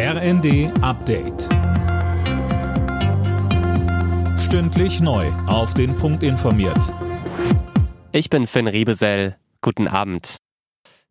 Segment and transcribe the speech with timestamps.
[0.00, 1.48] RND Update.
[4.38, 5.26] Stündlich neu.
[5.48, 6.94] Auf den Punkt informiert.
[8.12, 9.36] Ich bin Finn Riebesell.
[9.60, 10.36] Guten Abend.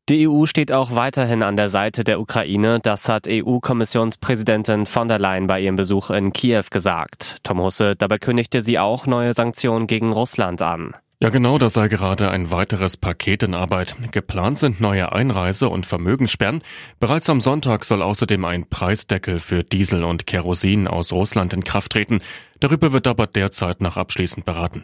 [0.07, 2.79] Die EU steht auch weiterhin an der Seite der Ukraine.
[2.79, 7.39] Das hat EU-Kommissionspräsidentin von der Leyen bei ihrem Besuch in Kiew gesagt.
[7.43, 10.93] Tom Husse, dabei kündigte sie auch neue Sanktionen gegen Russland an.
[11.19, 13.95] Ja, genau, das sei gerade ein weiteres Paket in Arbeit.
[14.11, 16.61] Geplant sind neue Einreise- und Vermögenssperren.
[16.99, 21.93] Bereits am Sonntag soll außerdem ein Preisdeckel für Diesel und Kerosin aus Russland in Kraft
[21.93, 22.21] treten.
[22.59, 24.83] Darüber wird aber derzeit noch abschließend beraten.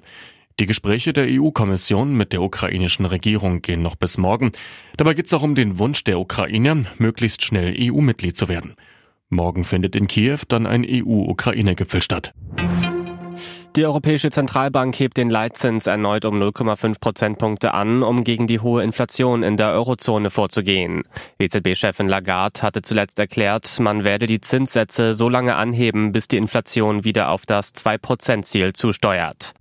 [0.59, 4.53] Die Gespräche der EU-Kommission mit der ukrainischen Regierung gehen noch bis morgen.
[4.97, 8.73] Dabei geht es auch um den Wunsch der Ukrainer, möglichst schnell EU-Mitglied zu werden.
[9.29, 12.33] Morgen findet in Kiew dann ein EU-Ukraine-Gipfel statt.
[13.75, 18.83] Die Europäische Zentralbank hebt den Leitzins erneut um 0,5 Prozentpunkte an, um gegen die hohe
[18.83, 21.01] Inflation in der Eurozone vorzugehen.
[21.39, 27.03] EZB-Chefin Lagarde hatte zuletzt erklärt, man werde die Zinssätze so lange anheben, bis die Inflation
[27.03, 29.55] wieder auf das 2-Prozent-Ziel zusteuert.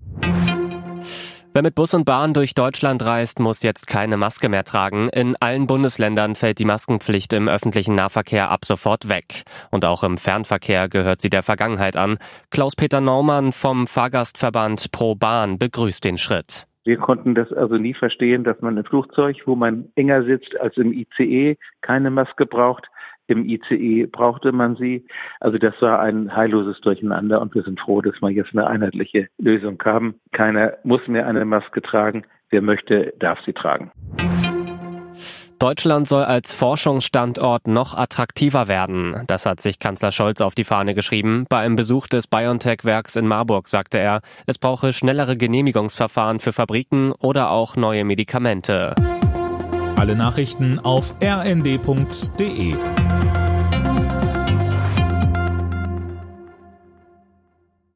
[1.54, 5.10] Wer mit Bus und Bahn durch Deutschland reist, muss jetzt keine Maske mehr tragen.
[5.10, 9.42] In allen Bundesländern fällt die Maskenpflicht im öffentlichen Nahverkehr ab sofort weg.
[9.70, 12.16] Und auch im Fernverkehr gehört sie der Vergangenheit an.
[12.48, 16.66] Klaus-Peter Naumann vom Fahrgastverband Pro Bahn begrüßt den Schritt.
[16.84, 20.76] Wir konnten das also nie verstehen, dass man im Flugzeug, wo man enger sitzt als
[20.76, 22.86] im ICE, keine Maske braucht.
[23.28, 25.06] Im ICE brauchte man sie.
[25.40, 29.28] Also das war ein heilloses Durcheinander und wir sind froh, dass wir jetzt eine einheitliche
[29.38, 30.16] Lösung haben.
[30.32, 32.24] Keiner muss mehr eine Maske tragen.
[32.50, 33.92] Wer möchte, darf sie tragen.
[35.62, 39.22] Deutschland soll als Forschungsstandort noch attraktiver werden.
[39.28, 41.46] Das hat sich Kanzler Scholz auf die Fahne geschrieben.
[41.48, 47.12] Bei einem Besuch des BioNTech-Werks in Marburg sagte er, es brauche schnellere Genehmigungsverfahren für Fabriken
[47.12, 48.96] oder auch neue Medikamente.
[49.94, 52.74] Alle Nachrichten auf rnd.de